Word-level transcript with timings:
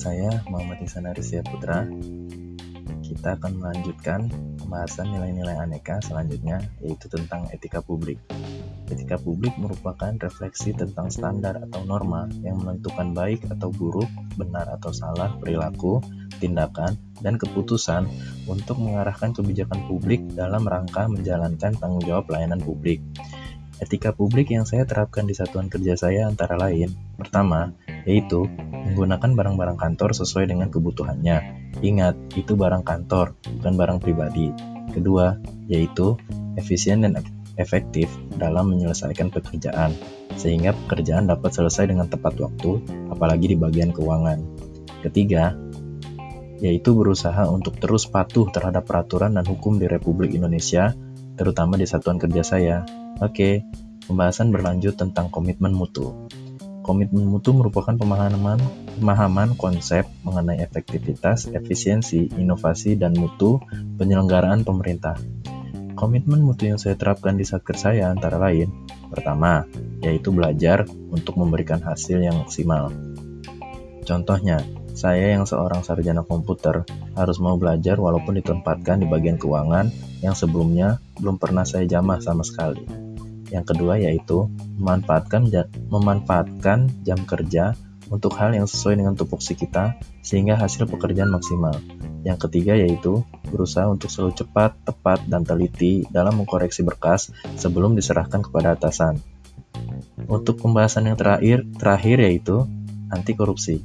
Saya 0.00 0.40
Muhammad 0.48 0.80
Ihsan 0.80 1.04
Arisia 1.04 1.44
Putra. 1.44 1.84
Kita 3.04 3.36
akan 3.36 3.60
melanjutkan 3.60 4.32
pembahasan 4.56 5.12
nilai-nilai 5.12 5.60
aneka 5.60 6.00
selanjutnya, 6.00 6.56
yaitu 6.80 7.04
tentang 7.12 7.44
etika 7.52 7.84
publik. 7.84 8.16
Etika 8.88 9.20
publik 9.20 9.52
merupakan 9.60 10.16
refleksi 10.16 10.72
tentang 10.72 11.12
standar 11.12 11.60
atau 11.68 11.84
norma 11.84 12.32
yang 12.40 12.64
menentukan 12.64 13.12
baik 13.12 13.44
atau 13.52 13.68
buruk, 13.68 14.08
benar 14.40 14.72
atau 14.72 14.88
salah 14.88 15.36
perilaku, 15.36 16.00
tindakan, 16.40 16.96
dan 17.20 17.36
keputusan 17.36 18.08
untuk 18.48 18.80
mengarahkan 18.80 19.36
kebijakan 19.36 19.84
publik 19.84 20.24
dalam 20.32 20.64
rangka 20.64 21.04
menjalankan 21.12 21.76
tanggung 21.76 22.00
jawab 22.08 22.24
pelayanan 22.24 22.64
publik. 22.64 23.04
Etika 23.80 24.16
publik 24.16 24.52
yang 24.52 24.64
saya 24.64 24.88
terapkan 24.88 25.28
di 25.28 25.36
satuan 25.36 25.68
kerja 25.68 25.96
saya 25.96 26.28
antara 26.28 26.56
lain, 26.56 26.92
pertama, 27.16 27.72
yaitu 28.08 28.48
menggunakan 28.70 29.36
barang-barang 29.36 29.78
kantor 29.78 30.10
sesuai 30.16 30.48
dengan 30.48 30.72
kebutuhannya. 30.72 31.70
Ingat, 31.84 32.36
itu 32.36 32.56
barang 32.56 32.82
kantor, 32.82 33.36
bukan 33.60 33.74
barang 33.76 33.98
pribadi. 34.02 34.50
Kedua, 34.90 35.38
yaitu 35.70 36.18
efisien 36.58 37.06
dan 37.06 37.20
efektif 37.60 38.10
dalam 38.40 38.72
menyelesaikan 38.72 39.30
pekerjaan, 39.30 39.94
sehingga 40.34 40.72
pekerjaan 40.86 41.28
dapat 41.28 41.52
selesai 41.52 41.92
dengan 41.92 42.08
tepat 42.08 42.40
waktu, 42.40 42.80
apalagi 43.12 43.52
di 43.52 43.56
bagian 43.60 43.92
keuangan. 43.92 44.40
Ketiga, 45.04 45.54
yaitu 46.60 46.92
berusaha 46.92 47.48
untuk 47.48 47.80
terus 47.80 48.04
patuh 48.04 48.48
terhadap 48.52 48.84
peraturan 48.84 49.36
dan 49.36 49.44
hukum 49.48 49.80
di 49.80 49.88
Republik 49.88 50.36
Indonesia, 50.36 50.92
terutama 51.36 51.80
di 51.80 51.88
satuan 51.88 52.20
kerja 52.20 52.44
saya. 52.44 52.76
Oke, 53.24 53.64
pembahasan 54.04 54.52
berlanjut 54.52 54.96
tentang 55.00 55.32
komitmen 55.32 55.72
mutu. 55.72 56.28
Komitmen 56.80 57.28
mutu 57.28 57.52
merupakan 57.52 57.92
pemahaman 57.92 58.56
pemahaman 59.00 59.56
konsep 59.56 60.08
mengenai 60.24 60.60
efektivitas, 60.60 61.48
efisiensi, 61.48 62.28
inovasi, 62.36 62.96
dan 62.96 63.16
mutu 63.16 63.60
penyelenggaraan 64.00 64.64
pemerintah. 64.64 65.16
Komitmen 65.96 66.40
mutu 66.40 66.68
yang 66.68 66.80
saya 66.80 66.96
terapkan 66.96 67.36
di 67.36 67.44
Satker 67.44 67.76
saya 67.76 68.08
antara 68.08 68.40
lain, 68.40 68.72
pertama, 69.12 69.68
yaitu 70.00 70.32
belajar 70.32 70.88
untuk 71.12 71.36
memberikan 71.36 71.80
hasil 71.84 72.24
yang 72.24 72.40
maksimal. 72.40 72.88
Contohnya, 74.04 74.64
saya 74.96 75.32
yang 75.32 75.48
seorang 75.48 75.80
sarjana 75.80 76.24
komputer 76.24 76.84
harus 77.16 77.36
mau 77.40 77.56
belajar 77.56 77.96
walaupun 77.96 78.36
ditempatkan 78.40 79.00
di 79.00 79.06
bagian 79.08 79.40
keuangan 79.40 79.88
yang 80.20 80.36
sebelumnya 80.36 81.00
belum 81.16 81.40
pernah 81.40 81.64
saya 81.64 81.88
jamah 81.88 82.20
sama 82.20 82.44
sekali. 82.44 82.99
Yang 83.50 83.74
kedua 83.74 83.98
yaitu 83.98 84.46
memanfaatkan 84.78 85.50
memanfaatkan 85.90 86.90
jam 87.02 87.20
kerja 87.26 87.74
untuk 88.10 88.34
hal 88.34 88.50
yang 88.50 88.66
sesuai 88.66 88.98
dengan 88.98 89.14
tupoksi 89.14 89.54
kita 89.54 89.94
sehingga 90.20 90.58
hasil 90.58 90.90
pekerjaan 90.90 91.30
maksimal. 91.30 91.78
Yang 92.26 92.50
ketiga 92.50 92.74
yaitu 92.74 93.22
berusaha 93.48 93.86
untuk 93.86 94.10
selalu 94.10 94.34
cepat, 94.34 94.74
tepat, 94.82 95.24
dan 95.30 95.46
teliti 95.46 96.04
dalam 96.10 96.42
mengkoreksi 96.42 96.82
berkas 96.82 97.30
sebelum 97.54 97.94
diserahkan 97.94 98.42
kepada 98.42 98.74
atasan. 98.74 99.22
Untuk 100.26 100.58
pembahasan 100.60 101.06
yang 101.06 101.16
terakhir, 101.16 101.64
terakhir 101.78 102.18
yaitu 102.26 102.66
anti 103.08 103.32
korupsi. 103.38 103.80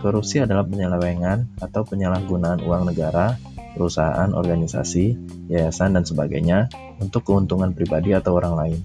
Korupsi 0.00 0.42
adalah 0.42 0.62
penyelewengan 0.62 1.58
atau 1.58 1.82
penyalahgunaan 1.82 2.62
uang 2.62 2.86
negara, 2.86 3.34
perusahaan, 3.76 4.32
organisasi, 4.32 5.20
yayasan, 5.52 6.00
dan 6.00 6.08
sebagainya 6.08 6.72
untuk 6.96 7.28
keuntungan 7.28 7.76
pribadi 7.76 8.16
atau 8.16 8.40
orang 8.40 8.56
lain. 8.56 8.80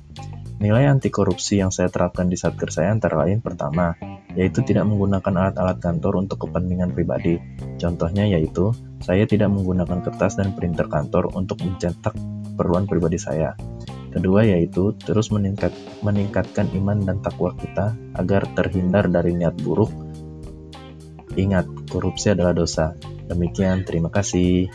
Nilai 0.62 0.92
anti 0.92 1.10
korupsi 1.10 1.58
yang 1.58 1.74
saya 1.74 1.90
terapkan 1.90 2.30
di 2.30 2.38
Satker 2.38 2.70
saya 2.70 2.94
antara 2.94 3.26
lain 3.26 3.42
pertama, 3.42 3.98
yaitu 4.38 4.62
tidak 4.62 4.86
menggunakan 4.86 5.34
alat-alat 5.34 5.82
kantor 5.82 6.22
untuk 6.22 6.46
kepentingan 6.46 6.94
pribadi. 6.94 7.42
Contohnya 7.82 8.30
yaitu, 8.30 8.70
saya 9.02 9.26
tidak 9.26 9.50
menggunakan 9.50 10.06
kertas 10.06 10.38
dan 10.38 10.54
printer 10.54 10.86
kantor 10.86 11.34
untuk 11.34 11.66
mencetak 11.66 12.14
keperluan 12.54 12.86
pribadi 12.86 13.18
saya. 13.18 13.58
Kedua 14.14 14.46
yaitu 14.46 14.94
terus 15.02 15.34
meningkat, 15.34 15.74
meningkatkan 16.06 16.70
iman 16.78 17.00
dan 17.10 17.26
takwa 17.26 17.58
kita 17.58 17.98
agar 18.14 18.46
terhindar 18.54 19.10
dari 19.10 19.34
niat 19.34 19.58
buruk. 19.58 19.90
Ingat, 21.34 21.90
korupsi 21.90 22.36
adalah 22.36 22.54
dosa. 22.54 22.94
Demikian, 23.32 23.88
terima 23.88 24.12
kasih. 24.12 24.68